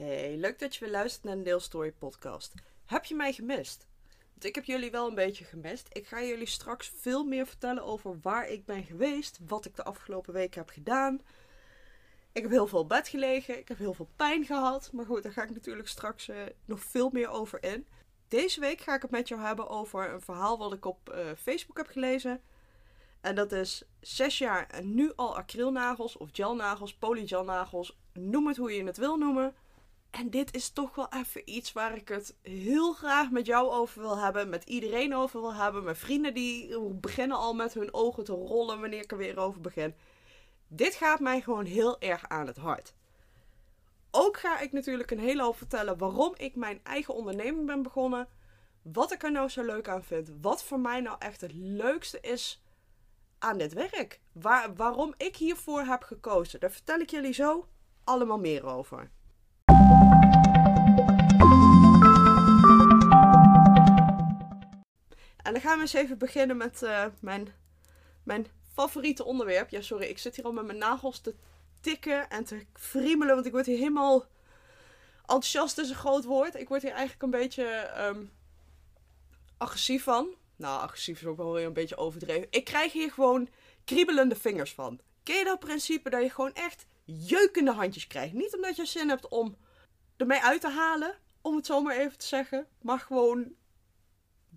[0.00, 2.54] Hey, leuk dat je weer luistert naar de Deelstory podcast.
[2.86, 3.86] Heb je mij gemist?
[4.30, 5.88] Want ik heb jullie wel een beetje gemist.
[5.92, 9.84] Ik ga jullie straks veel meer vertellen over waar ik ben geweest, wat ik de
[9.84, 11.20] afgelopen week heb gedaan.
[12.32, 14.90] Ik heb heel veel bed gelegen, ik heb heel veel pijn gehad.
[14.92, 17.86] Maar goed, daar ga ik natuurlijk straks uh, nog veel meer over in.
[18.28, 21.30] Deze week ga ik het met jou hebben over een verhaal wat ik op uh,
[21.38, 22.40] Facebook heb gelezen.
[23.20, 28.72] En dat is zes jaar en nu al acrylnagels of gelnagels, polygelnagels, noem het hoe
[28.72, 29.54] je het wil noemen.
[30.10, 34.00] En dit is toch wel even iets waar ik het heel graag met jou over
[34.00, 34.48] wil hebben.
[34.48, 35.84] Met iedereen over wil hebben.
[35.84, 39.60] Mijn vrienden die beginnen al met hun ogen te rollen wanneer ik er weer over
[39.60, 39.94] begin.
[40.68, 42.94] Dit gaat mij gewoon heel erg aan het hart.
[44.10, 48.28] Ook ga ik natuurlijk een hele hoop vertellen waarom ik mijn eigen onderneming ben begonnen.
[48.82, 50.30] Wat ik er nou zo leuk aan vind.
[50.40, 52.62] Wat voor mij nou echt het leukste is
[53.38, 54.20] aan dit werk.
[54.32, 56.60] Waar, waarom ik hiervoor heb gekozen.
[56.60, 57.68] Daar vertel ik jullie zo
[58.04, 59.10] allemaal meer over.
[65.42, 67.54] En dan gaan we eens even beginnen met uh, mijn,
[68.22, 69.70] mijn favoriete onderwerp.
[69.70, 71.34] Ja, sorry, ik zit hier al met mijn nagels te
[71.80, 74.26] tikken en te friemelen, want ik word hier helemaal
[75.20, 76.54] enthousiast is een groot woord.
[76.54, 78.30] Ik word hier eigenlijk een beetje um,
[79.56, 80.28] agressief van.
[80.56, 82.46] Nou, agressief is ook wel weer een beetje overdreven.
[82.50, 83.48] Ik krijg hier gewoon
[83.84, 85.00] kriebelende vingers van.
[85.22, 88.32] Ken je dat principe dat je gewoon echt jeukende handjes krijgt?
[88.32, 89.56] Niet omdat je zin hebt om
[90.16, 92.66] ermee uit te halen, om het zo maar even te zeggen.
[92.80, 93.54] Maar gewoon,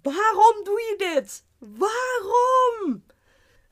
[0.03, 1.45] waarom doe je dit?
[1.57, 3.05] Waarom?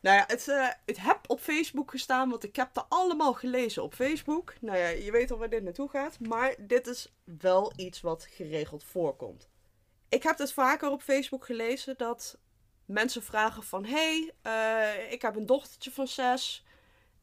[0.01, 3.83] Nou ja, het, uh, het heb op Facebook gestaan, want ik heb er allemaal gelezen
[3.83, 4.53] op Facebook.
[4.61, 6.19] Nou ja, je weet al waar dit naartoe gaat.
[6.19, 9.49] Maar dit is wel iets wat geregeld voorkomt.
[10.09, 12.37] Ik heb het vaker op Facebook gelezen dat
[12.85, 13.85] mensen vragen van...
[13.85, 16.65] Hey, uh, ik heb een dochtertje van zes.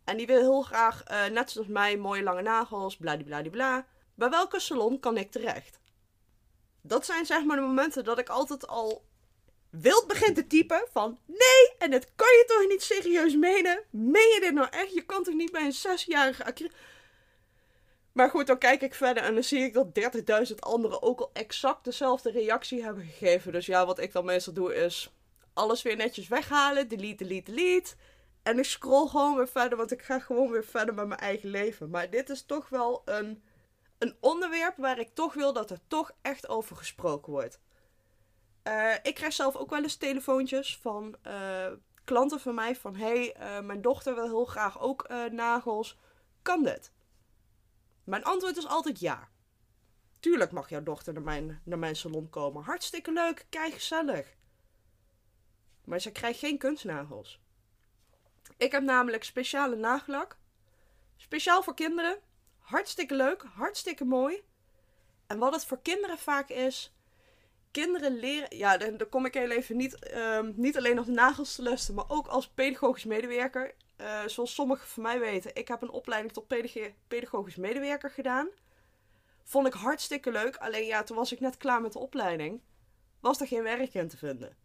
[0.05, 3.87] En die wil heel graag, uh, net zoals mij, mooie lange nagels, bladibladibla.
[4.15, 5.81] Bij welke salon kan ik terecht?
[6.89, 9.05] Dat zijn zeg maar de momenten dat ik altijd al
[9.71, 11.19] wild begin te typen van...
[11.27, 13.83] Nee, en dat kan je toch niet serieus menen?
[13.91, 14.95] Meen je dit nou echt?
[14.95, 16.71] Je kan toch niet bij een zesjarige.
[18.13, 21.31] Maar goed, dan kijk ik verder en dan zie ik dat 30.000 anderen ook al
[21.33, 23.53] exact dezelfde reactie hebben gegeven.
[23.53, 25.13] Dus ja, wat ik dan meestal doe is
[25.53, 26.89] alles weer netjes weghalen.
[26.89, 27.95] Delete, delete, delete.
[28.43, 31.51] En ik scroll gewoon weer verder, want ik ga gewoon weer verder met mijn eigen
[31.51, 31.91] leven.
[31.91, 33.43] Maar dit is toch wel een,
[33.99, 37.61] een onderwerp waar ik toch wil dat er toch echt over gesproken wordt.
[38.65, 41.67] Uh, ik krijg zelf ook wel eens telefoontjes van uh,
[42.05, 42.97] klanten van mij van...
[42.97, 45.99] Hey, uh, mijn dochter wil heel graag ook nagels.
[46.43, 46.93] Kan dit?
[48.05, 49.29] Mijn antwoord is altijd ja.
[50.21, 52.63] Tuurlijk mag jouw dochter naar mijn, naar mijn salon komen.
[52.65, 54.37] Hartstikke leuk, kijk gezellig.
[55.85, 57.41] Maar ze krijgt geen kunstnagels.
[58.57, 60.37] Ik heb namelijk speciale nagellak.
[61.17, 62.19] Speciaal voor kinderen.
[62.69, 64.43] Hartstikke leuk, hartstikke mooi.
[65.27, 66.95] En wat het voor kinderen vaak is.
[67.71, 68.57] Kinderen leren.
[68.57, 69.99] Ja, dan, kom ik heel even niet,
[70.55, 73.75] niet alleen nog de nagels te lusten, maar ook als pedagogisch medewerker.
[74.01, 76.47] Uh, zoals sommigen van mij weten, ik heb een opleiding tot
[77.09, 78.49] pedagogisch medewerker gedaan.
[79.45, 80.57] Vond ik hartstikke leuk.
[80.57, 82.61] Alleen ja, toen was ik net klaar met de opleiding.
[83.21, 84.57] Was er geen werk in te vinden.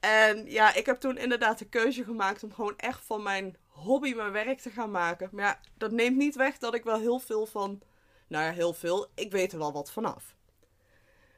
[0.00, 4.14] En ja, ik heb toen inderdaad de keuze gemaakt om gewoon echt van mijn hobby
[4.14, 5.28] mijn werk te gaan maken.
[5.32, 7.80] Maar ja, dat neemt niet weg dat ik wel heel veel van.
[8.26, 9.06] Nou ja, heel veel.
[9.14, 10.34] Ik weet er wel wat vanaf.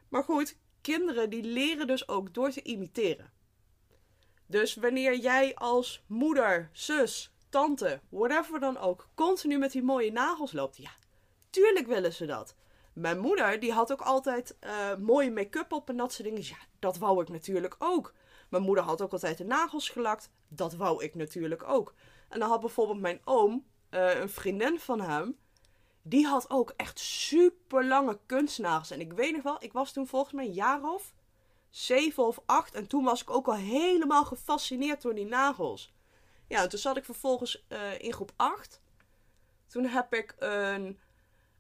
[0.08, 3.32] Maar goed, kinderen die leren dus ook door te imiteren.
[4.46, 10.52] Dus wanneer jij als moeder, zus, tante, whatever dan ook, continu met die mooie nagels
[10.52, 10.90] loopt, ja,
[11.50, 12.54] tuurlijk willen ze dat.
[12.92, 16.42] Mijn moeder, die had ook altijd uh, mooie make-up op en dat soort dingen.
[16.42, 18.14] Ja, dat wou ik natuurlijk ook.
[18.48, 20.30] Mijn moeder had ook altijd de nagels gelakt.
[20.48, 21.94] Dat wou ik natuurlijk ook.
[22.32, 25.38] En dan had bijvoorbeeld mijn oom, uh, een vriendin van hem,
[26.02, 28.90] die had ook echt super lange kunstnagels.
[28.90, 31.14] En ik weet nog wel, ik was toen volgens mij een jaar of
[31.70, 32.74] zeven of acht.
[32.74, 35.94] En toen was ik ook al helemaal gefascineerd door die nagels.
[36.48, 38.82] Ja, en toen zat ik vervolgens uh, in groep 8.
[39.66, 40.98] Toen heb ik een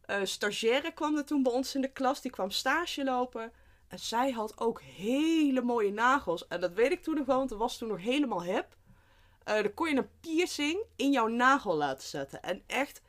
[0.06, 2.20] uh, stagiaire kwam er toen bij ons in de klas.
[2.20, 3.52] Die kwam stage lopen.
[3.88, 6.46] En zij had ook hele mooie nagels.
[6.48, 8.76] En dat weet ik toen nog wel, want dat was toen nog helemaal hip.
[9.48, 12.42] Uh, dan kon je een piercing in jouw nagel laten zetten.
[12.42, 13.02] En echt,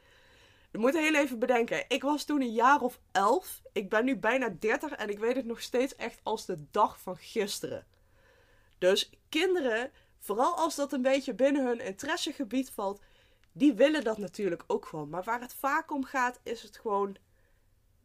[0.71, 1.85] je moet heel even bedenken.
[1.87, 3.61] Ik was toen een jaar of elf.
[3.71, 6.99] Ik ben nu bijna 30 en ik weet het nog steeds echt als de dag
[6.99, 7.85] van gisteren.
[8.77, 13.01] Dus kinderen, vooral als dat een beetje binnen hun interessegebied valt,
[13.51, 15.09] die willen dat natuurlijk ook gewoon.
[15.09, 17.17] Maar waar het vaak om gaat, is het gewoon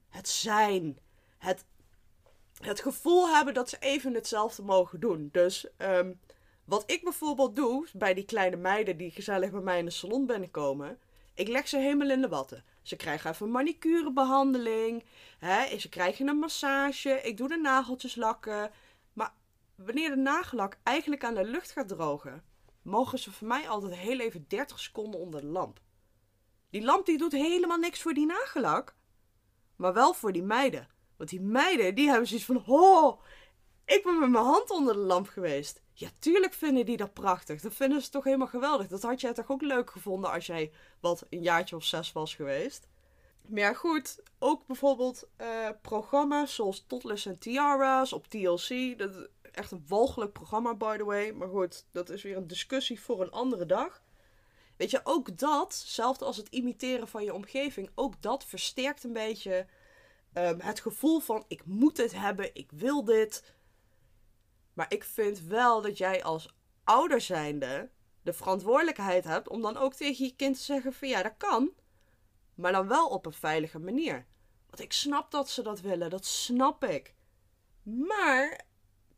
[0.09, 0.99] het zijn.
[1.39, 1.65] Het,
[2.61, 5.29] het gevoel hebben dat ze even hetzelfde mogen doen.
[5.33, 6.21] Dus um,
[6.69, 10.27] wat ik bijvoorbeeld doe bij die kleine meiden die gezellig bij mij in de salon
[10.27, 10.99] binnenkomen.
[11.35, 12.65] Ik leg ze helemaal in de watten.
[12.83, 15.05] Ze krijgen even manicurebehandeling.
[15.39, 15.79] Hè?
[15.79, 17.21] Ze krijgen een massage.
[17.23, 18.71] Ik doe de nageltjes lakken.
[19.13, 19.33] Maar
[19.75, 22.45] wanneer de nagellak eigenlijk aan de lucht gaat drogen,
[22.83, 25.81] mogen ze voor mij altijd heel even 30 seconden onder de lamp.
[26.71, 28.95] Die lamp die doet helemaal niks voor die nagellak.
[29.77, 30.89] Maar wel voor die meiden.
[31.17, 33.21] Want die meiden die hebben zoiets van: Oh,
[33.85, 35.83] ik ben met mijn hand onder de lamp geweest.
[35.99, 37.61] Ja, tuurlijk vinden die dat prachtig.
[37.61, 38.89] Dat vinden ze toch helemaal geweldig.
[38.89, 42.35] Dat had jij toch ook leuk gevonden als jij wat een jaartje of zes was
[42.35, 42.89] geweest.
[43.47, 44.23] Maar goed.
[44.39, 48.99] Ook bijvoorbeeld uh, programma's zoals Toddlers en Tiara's op TLC.
[48.99, 51.31] Dat is echt een walgelijk programma, by the way.
[51.31, 54.03] Maar goed, dat is weer een discussie voor een andere dag.
[54.77, 59.13] Weet je, ook dat, zelfs als het imiteren van je omgeving, ook dat versterkt een
[59.13, 59.67] beetje
[60.35, 63.57] um, het gevoel van ik moet dit hebben, ik wil dit.
[64.79, 66.49] Maar ik vind wel dat jij als
[66.85, 67.91] ouder zijnde
[68.23, 71.71] de verantwoordelijkheid hebt om dan ook tegen je kind te zeggen van ja, dat kan.
[72.55, 74.27] Maar dan wel op een veilige manier.
[74.67, 77.15] Want ik snap dat ze dat willen, dat snap ik.
[77.83, 78.65] Maar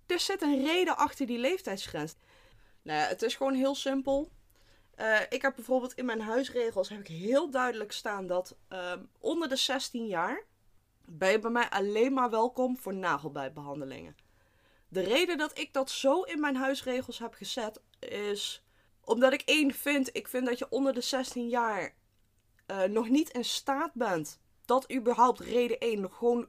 [0.06, 2.14] er zit een reden achter die leeftijdsgrens.
[2.82, 4.30] Nou ja, het is gewoon heel simpel.
[4.96, 9.48] Uh, ik heb bijvoorbeeld in mijn huisregels heb ik heel duidelijk staan dat uh, onder
[9.48, 10.44] de 16 jaar
[11.04, 14.28] ben je bij mij alleen maar welkom voor nagelbijtbehandelingen.
[14.90, 18.64] De reden dat ik dat zo in mijn huisregels heb gezet is
[19.04, 21.94] omdat ik één vind, ik vind dat je onder de 16 jaar
[22.66, 26.48] uh, nog niet in staat bent, dat überhaupt reden 1, nog gewoon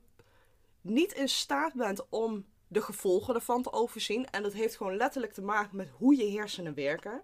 [0.82, 4.30] niet in staat bent om de gevolgen ervan te overzien.
[4.30, 7.24] En dat heeft gewoon letterlijk te maken met hoe je hersenen werken.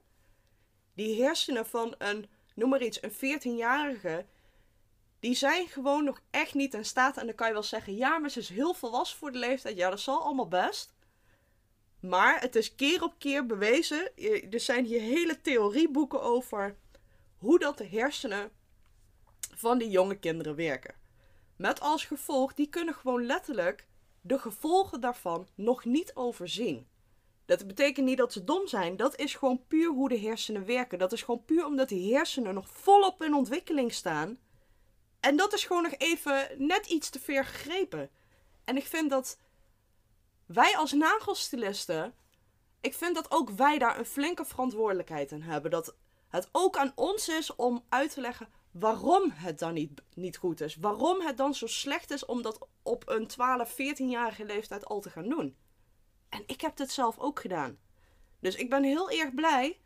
[0.93, 4.25] Die hersenen van een, noem maar iets, een 14-jarige,
[5.19, 7.17] die zijn gewoon nog echt niet in staat.
[7.17, 9.77] En dan kan je wel zeggen, ja, maar ze is heel volwassen voor de leeftijd.
[9.77, 10.95] Ja, dat zal allemaal best.
[11.99, 14.17] Maar het is keer op keer bewezen.
[14.51, 16.75] Er zijn hier hele theorieboeken over
[17.37, 18.51] hoe dat de hersenen
[19.55, 20.95] van die jonge kinderen werken.
[21.55, 23.87] Met als gevolg, die kunnen gewoon letterlijk
[24.21, 26.87] de gevolgen daarvan nog niet overzien.
[27.45, 28.97] Dat betekent niet dat ze dom zijn.
[28.97, 30.99] Dat is gewoon puur hoe de hersenen werken.
[30.99, 34.39] Dat is gewoon puur omdat die hersenen nog volop in ontwikkeling staan.
[35.19, 38.09] En dat is gewoon nog even net iets te ver gegrepen.
[38.63, 39.39] En ik vind dat
[40.47, 42.13] wij als nagelstilisten,
[42.81, 45.71] ik vind dat ook wij daar een flinke verantwoordelijkheid in hebben.
[45.71, 45.95] Dat
[46.27, 50.61] het ook aan ons is om uit te leggen waarom het dan niet, niet goed
[50.61, 50.75] is.
[50.75, 55.09] Waarom het dan zo slecht is om dat op een 12, 14-jarige leeftijd al te
[55.09, 55.55] gaan doen.
[56.29, 57.77] En ik heb dit zelf ook gedaan.
[58.39, 59.79] Dus ik ben heel erg blij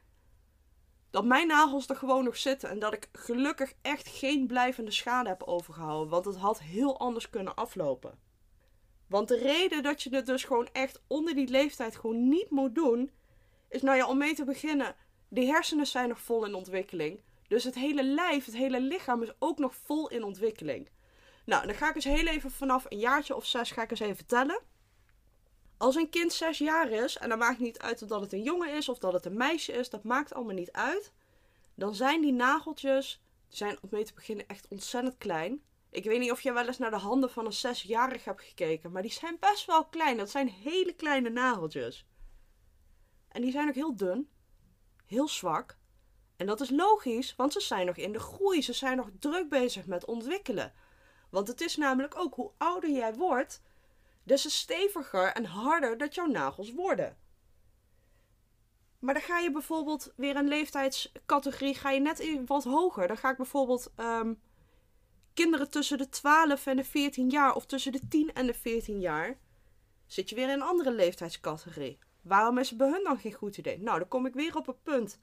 [1.09, 2.69] dat mijn nagels er gewoon nog zitten.
[2.69, 6.09] En dat ik gelukkig echt geen blijvende schade heb overgehouden.
[6.09, 8.19] Want het had heel anders kunnen aflopen.
[9.11, 12.75] Want de reden dat je het dus gewoon echt onder die leeftijd gewoon niet moet
[12.75, 13.11] doen.
[13.69, 14.95] Is nou ja, om mee te beginnen.
[15.27, 17.21] De hersenen zijn nog vol in ontwikkeling.
[17.47, 20.89] Dus het hele lijf, het hele lichaam is ook nog vol in ontwikkeling.
[21.45, 23.99] Nou, dan ga ik eens heel even vanaf een jaartje of zes ga ik eens
[23.99, 24.61] even vertellen.
[25.77, 28.43] Als een kind zes jaar is, en dan maakt niet uit of dat het een
[28.43, 31.13] jongen is of dat het een meisje is, dat maakt allemaal niet uit.
[31.75, 35.61] Dan zijn die nageltjes, zijn om mee te beginnen echt ontzettend klein.
[35.91, 38.91] Ik weet niet of je wel eens naar de handen van een zesjarige hebt gekeken,
[38.91, 40.17] maar die zijn best wel klein.
[40.17, 42.05] Dat zijn hele kleine nageltjes.
[43.27, 44.29] En die zijn ook heel dun,
[45.05, 45.77] heel zwak.
[46.35, 48.61] En dat is logisch, want ze zijn nog in de groei.
[48.61, 50.73] Ze zijn nog druk bezig met ontwikkelen.
[51.29, 53.61] Want het is namelijk ook hoe ouder jij wordt,
[54.23, 57.17] des te steviger en harder dat jouw nagels worden.
[58.99, 63.07] Maar dan ga je bijvoorbeeld weer een leeftijdscategorie, ga je net wat hoger.
[63.07, 64.41] Dan ga ik bijvoorbeeld um,
[65.41, 68.99] kinderen tussen de 12 en de 14 jaar of tussen de 10 en de 14
[68.99, 69.37] jaar.
[70.05, 71.99] Zit je weer in een andere leeftijdscategorie.
[72.21, 73.79] Waarom is het bij hun dan geen goed idee?
[73.79, 75.19] Nou, dan kom ik weer op het punt.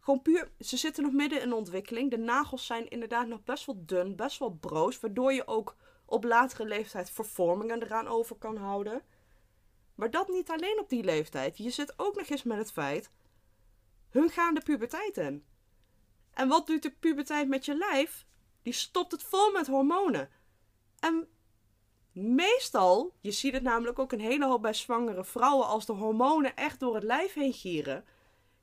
[0.00, 2.10] Gewoon puur, ze zitten nog midden in ontwikkeling.
[2.10, 5.00] De nagels zijn inderdaad nog best wel dun, best wel broos.
[5.00, 9.02] Waardoor je ook op latere leeftijd vervormingen eraan over kan houden.
[9.94, 11.58] Maar dat niet alleen op die leeftijd.
[11.58, 13.10] Je zit ook nog eens met het feit.
[14.10, 15.44] Hun gaan de puberteit in.
[16.30, 18.28] En wat doet de puberteit met je lijf?
[18.62, 20.28] Die stopt het vol met hormonen.
[21.00, 21.28] En
[22.12, 26.56] meestal, je ziet het namelijk ook een hele hoop bij zwangere vrouwen, als de hormonen
[26.56, 28.04] echt door het lijf heen gieren,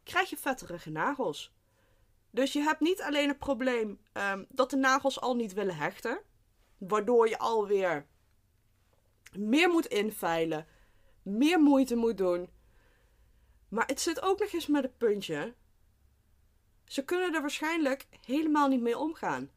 [0.04, 1.56] krijg je vetterige nagels.
[2.30, 6.22] Dus je hebt niet alleen het probleem um, dat de nagels al niet willen hechten,
[6.78, 8.08] waardoor je alweer
[9.38, 10.68] meer moet inveilen,
[11.22, 12.50] meer moeite moet doen.
[13.70, 15.54] Maar het zit ook nog eens met het puntje.
[16.86, 19.52] Ze kunnen er waarschijnlijk helemaal niet mee omgaan.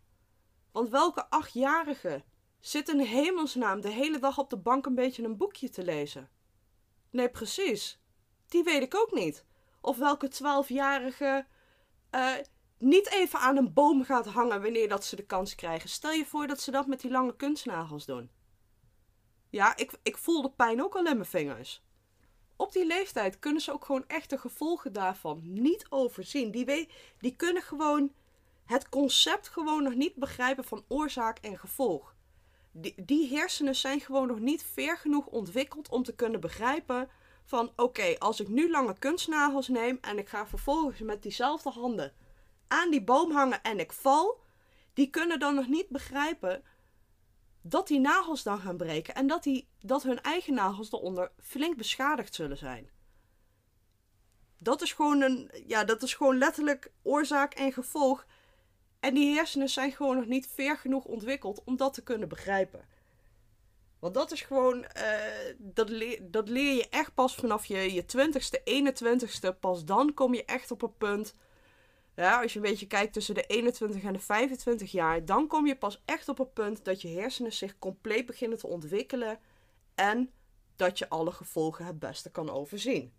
[0.72, 2.24] Want welke achtjarige
[2.60, 6.28] zit in hemelsnaam de hele dag op de bank een beetje een boekje te lezen?
[7.10, 8.00] Nee, precies.
[8.46, 9.44] Die weet ik ook niet.
[9.80, 11.46] Of welke twaalfjarige
[12.14, 12.34] uh,
[12.78, 15.88] niet even aan een boom gaat hangen wanneer dat ze de kans krijgen.
[15.88, 18.30] Stel je voor dat ze dat met die lange kunstnagels doen.
[19.50, 21.82] Ja, ik, ik voel de pijn ook al in mijn vingers.
[22.56, 26.50] Op die leeftijd kunnen ze ook gewoon echt de gevolgen daarvan niet overzien.
[26.50, 28.12] Die, die kunnen gewoon
[28.70, 32.14] het concept gewoon nog niet begrijpen van oorzaak en gevolg.
[32.72, 37.08] Die, die hersenen zijn gewoon nog niet ver genoeg ontwikkeld om te kunnen begrijpen
[37.44, 42.12] van oké, als ik nu lange kunstnagels neem en ik ga vervolgens met diezelfde handen
[42.68, 44.40] aan die boom hangen en ik val,
[44.92, 46.62] die kunnen dan nog niet begrijpen
[47.62, 51.76] dat die nagels dan gaan breken en dat, die, dat hun eigen nagels eronder flink
[51.76, 52.90] beschadigd zullen zijn.
[54.58, 58.26] Dat is gewoon een, ja, dat is gewoon letterlijk oorzaak en gevolg.
[59.00, 62.88] En die hersenen zijn gewoon nog niet ver genoeg ontwikkeld om dat te kunnen begrijpen.
[63.98, 68.02] Want dat is gewoon, uh, dat, leer, dat leer je echt pas vanaf je, je
[68.02, 69.58] 20ste, 21ste.
[69.60, 71.34] Pas dan kom je echt op een punt
[72.20, 75.66] ja, als je een beetje kijkt tussen de 21 en de 25 jaar, dan kom
[75.66, 79.38] je pas echt op het punt dat je hersenen zich compleet beginnen te ontwikkelen
[79.94, 80.32] en
[80.76, 83.12] dat je alle gevolgen het beste kan overzien.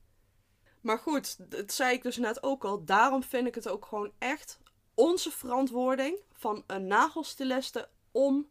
[0.81, 2.85] Maar goed, dat zei ik dus net ook al.
[2.85, 4.59] Daarom vind ik het ook gewoon echt
[5.01, 8.49] onze verantwoording van een nagelstiliste om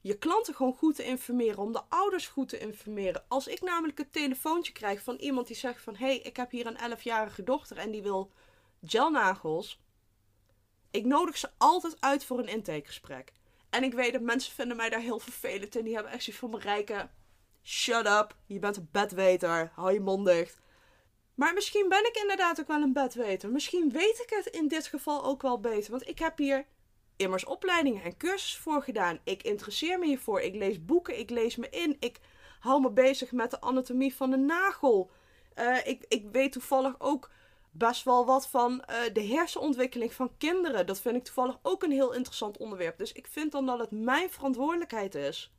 [0.00, 3.24] je klanten gewoon goed te informeren, om de ouders goed te informeren.
[3.28, 6.50] Als ik namelijk een telefoontje krijg van iemand die zegt van hé, hey, ik heb
[6.50, 8.30] hier een 11-jarige dochter en die wil
[8.84, 9.80] gelnagels.
[10.90, 13.32] Ik nodig ze altijd uit voor een intakegesprek.
[13.70, 16.42] En ik weet dat mensen vinden mij daar heel vervelend en die hebben echt zoiets
[16.42, 17.10] van rijken.
[17.62, 20.58] Shut up, je bent een bedweter, hou je mond dicht.
[21.36, 23.50] Maar misschien ben ik inderdaad ook wel een bedweter.
[23.50, 25.90] Misschien weet ik het in dit geval ook wel beter.
[25.90, 26.66] Want ik heb hier
[27.16, 29.20] immers opleidingen en cursussen voor gedaan.
[29.24, 30.40] Ik interesseer me hiervoor.
[30.40, 31.96] Ik lees boeken, ik lees me in.
[32.00, 32.18] Ik
[32.60, 35.10] hou me bezig met de anatomie van de nagel.
[35.58, 37.30] Uh, ik, ik weet toevallig ook
[37.70, 40.86] best wel wat van uh, de hersenontwikkeling van kinderen.
[40.86, 42.98] Dat vind ik toevallig ook een heel interessant onderwerp.
[42.98, 45.55] Dus ik vind dan dat het mijn verantwoordelijkheid is.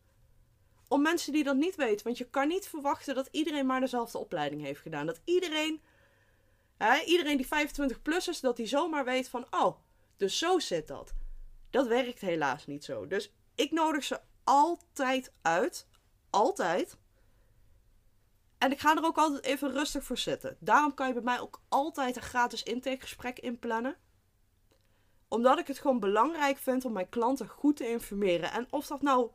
[0.88, 2.06] Om mensen die dat niet weten.
[2.06, 5.06] Want je kan niet verwachten dat iedereen maar dezelfde opleiding heeft gedaan.
[5.06, 5.82] Dat iedereen,
[6.78, 9.46] hè, iedereen die 25 plus is, dat die zomaar weet van...
[9.50, 9.78] Oh,
[10.18, 11.14] dus zo zit dat.
[11.70, 13.08] Dat werkt helaas niet zo.
[13.08, 15.88] Dus ik nodig ze altijd uit.
[16.30, 16.98] Altijd.
[18.58, 20.58] En ik ga er ook altijd even rustig voor zitten.
[20.60, 23.98] Daarom kan je bij mij ook altijd een gratis intakegesprek inplannen.
[25.28, 28.52] Omdat ik het gewoon belangrijk vind om mijn klanten goed te informeren.
[28.52, 29.32] En of dat nou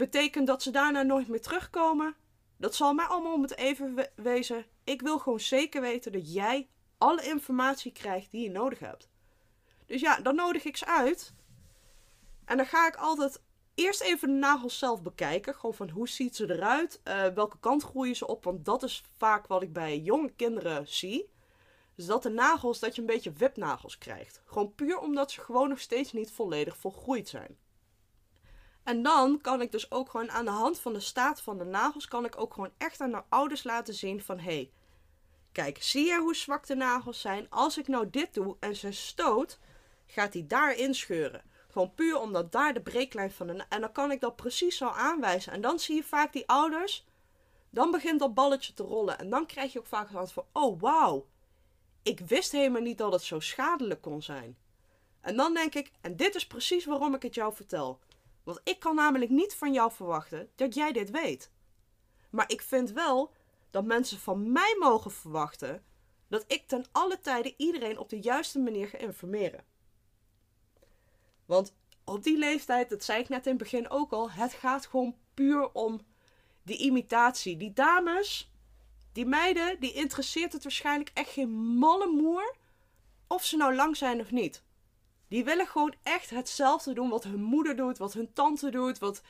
[0.00, 2.16] betekent dat ze daarna nooit meer terugkomen,
[2.56, 4.64] dat zal mij allemaal om het even wezen.
[4.84, 9.08] Ik wil gewoon zeker weten dat jij alle informatie krijgt die je nodig hebt.
[9.86, 11.34] Dus ja, dan nodig ik ze uit.
[12.44, 13.42] En dan ga ik altijd
[13.74, 15.54] eerst even de nagels zelf bekijken.
[15.54, 17.00] Gewoon van hoe ziet ze eruit?
[17.04, 18.44] Uh, welke kant groeien ze op?
[18.44, 21.30] Want dat is vaak wat ik bij jonge kinderen zie.
[21.94, 24.42] Dus dat de nagels, dat je een beetje wipnagels krijgt.
[24.44, 27.58] Gewoon puur omdat ze gewoon nog steeds niet volledig volgroeid zijn.
[28.90, 31.64] En dan kan ik dus ook gewoon aan de hand van de staat van de
[31.64, 34.70] nagels, kan ik ook gewoon echt aan de ouders laten zien van, hé, hey,
[35.52, 37.46] kijk, zie je hoe zwak de nagels zijn?
[37.50, 39.58] Als ik nou dit doe en ze stoot,
[40.06, 41.42] gaat hij daar inscheuren.
[41.68, 43.64] Gewoon puur omdat daar de breeklijn van de...
[43.68, 45.52] En dan kan ik dat precies zo aanwijzen.
[45.52, 47.06] En dan zie je vaak die ouders...
[47.70, 49.18] Dan begint dat balletje te rollen.
[49.18, 50.44] En dan krijg je ook vaak het van...
[50.52, 51.26] Oh, wauw.
[52.02, 54.56] Ik wist helemaal niet dat het zo schadelijk kon zijn.
[55.20, 55.90] En dan denk ik...
[56.00, 58.00] En dit is precies waarom ik het jou vertel.
[58.42, 61.50] Want ik kan namelijk niet van jou verwachten dat jij dit weet.
[62.30, 63.32] Maar ik vind wel
[63.70, 65.84] dat mensen van mij mogen verwachten...
[66.28, 69.64] dat ik ten alle tijde iedereen op de juiste manier ga informeren.
[71.46, 74.86] Want op die leeftijd, dat zei ik net in het begin ook al, het gaat
[74.86, 76.00] gewoon puur om
[76.62, 77.56] die imitatie.
[77.56, 78.52] Die dames,
[79.12, 82.54] die meiden, die interesseert het waarschijnlijk echt geen malle moer
[83.26, 84.62] of ze nou lang zijn of niet.
[85.30, 89.22] Die willen gewoon echt hetzelfde doen wat hun moeder doet, wat hun tante doet, wat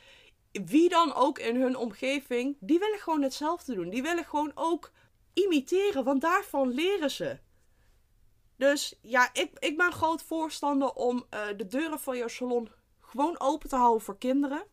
[0.51, 2.57] wie dan ook in hun omgeving.
[2.59, 3.89] Die willen gewoon hetzelfde doen.
[3.89, 4.91] Die willen gewoon ook
[5.33, 7.39] imiteren, want daarvan leren ze.
[8.55, 13.39] Dus ja, ik, ik ben groot voorstander om uh, de deuren van jouw salon gewoon
[13.39, 14.63] open te houden voor kinderen.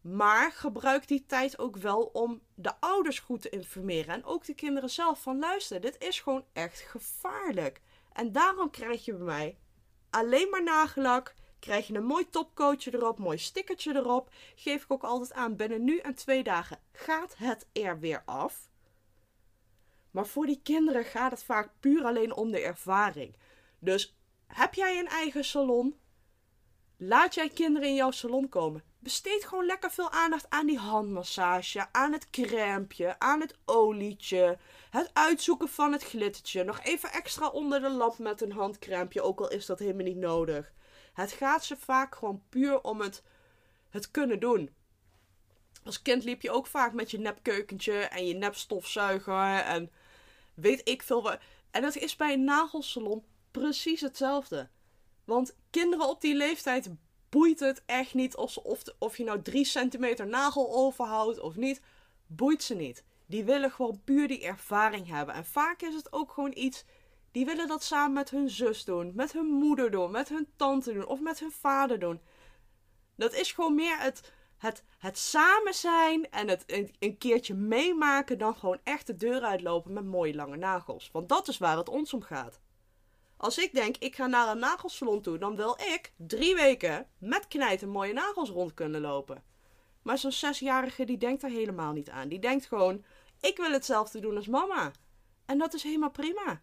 [0.00, 4.14] Maar gebruik die tijd ook wel om de ouders goed te informeren.
[4.14, 7.80] En ook de kinderen zelf van luister, dit is gewoon echt gevaarlijk.
[8.12, 9.58] En daarom krijg je bij mij
[10.10, 11.34] alleen maar nagellak.
[11.58, 14.30] Krijg je een mooi topcoatje erop, mooi stickertje erop.
[14.54, 18.68] Geef ik ook altijd aan, binnen nu en twee dagen gaat het er weer af.
[20.10, 23.36] Maar voor die kinderen gaat het vaak puur alleen om de ervaring.
[23.78, 25.98] Dus heb jij een eigen salon?
[26.96, 28.82] Laat jij kinderen in jouw salon komen.
[28.98, 34.58] Besteed gewoon lekker veel aandacht aan die handmassage, aan het crèmpje, aan het olietje,
[34.90, 36.64] het uitzoeken van het glittertje.
[36.64, 40.16] Nog even extra onder de lamp met een handcrèmpje, ook al is dat helemaal niet
[40.16, 40.72] nodig.
[41.12, 43.22] Het gaat ze vaak gewoon puur om het,
[43.88, 44.70] het kunnen doen.
[45.84, 49.90] Als kind liep je ook vaak met je nepkeukentje en je nepstofzuiger en
[50.54, 51.38] weet ik veel wat.
[51.70, 54.68] En dat is bij een nagelsalon precies hetzelfde.
[55.24, 56.90] Want kinderen op die leeftijd
[57.28, 61.80] boeit het echt niet of, of, of je nou 3 centimeter nagel overhoudt of niet.
[62.26, 63.04] Boeit ze niet.
[63.30, 65.34] Die willen gewoon puur die ervaring hebben.
[65.34, 66.84] En vaak is het ook gewoon iets.
[67.30, 70.92] Die willen dat samen met hun zus doen, met hun moeder doen, met hun tante
[70.92, 72.20] doen of met hun vader doen.
[73.16, 76.64] Dat is gewoon meer het, het, het samen zijn en het
[76.98, 81.10] een, keertje meemaken dan gewoon echt de deur uitlopen met mooie lange nagels.
[81.12, 82.60] Want dat is waar het ons om gaat.
[83.36, 87.48] Als ik denk, ik ga naar een nagelsalon toe, dan wil ik drie weken met
[87.48, 89.42] knijten mooie nagels rond kunnen lopen.
[90.02, 92.28] Maar zo'n zesjarige die denkt daar helemaal niet aan.
[92.28, 93.04] Die denkt gewoon,
[93.40, 94.92] ik wil hetzelfde doen als mama.
[95.46, 96.60] En dat is helemaal prima.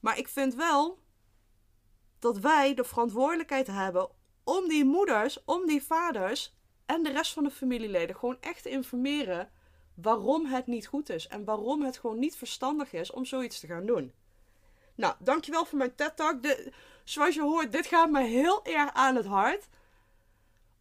[0.00, 0.98] Maar ik vind wel
[2.18, 4.08] dat wij de verantwoordelijkheid hebben
[4.44, 6.54] om die moeders, om die vaders
[6.86, 9.50] en de rest van de familieleden gewoon echt te informeren
[9.94, 11.28] waarom het niet goed is.
[11.28, 14.12] En waarom het gewoon niet verstandig is om zoiets te gaan doen.
[14.94, 16.38] Nou, dankjewel voor mijn TED-talk.
[17.04, 19.68] Zoals je hoort, dit gaat me heel erg aan het hart.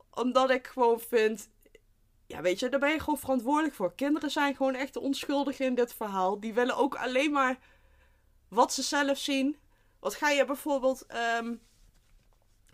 [0.09, 1.49] Omdat ik gewoon vind...
[2.27, 3.95] Ja, weet je, daar ben je gewoon verantwoordelijk voor.
[3.95, 6.39] Kinderen zijn gewoon echt de onschuldigen in dit verhaal.
[6.39, 7.57] Die willen ook alleen maar
[8.47, 9.57] wat ze zelf zien.
[9.99, 11.05] Wat ga je bijvoorbeeld
[11.39, 11.61] um,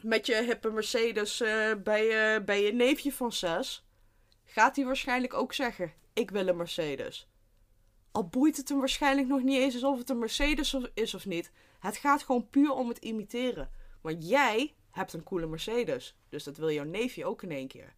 [0.02, 3.86] met je hippe Mercedes uh, bij, uh, bij je neefje van zes?
[4.46, 7.30] Gaat hij waarschijnlijk ook zeggen: Ik wil een Mercedes.
[8.12, 11.52] Al boeit het hem waarschijnlijk nog niet eens of het een Mercedes is of niet.
[11.80, 13.70] Het gaat gewoon puur om het imiteren.
[14.02, 16.16] Want jij hebt een coole Mercedes.
[16.30, 17.96] Dus dat wil jouw neefje ook in één keer.